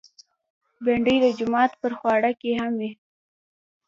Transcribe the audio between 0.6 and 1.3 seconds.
بېنډۍ د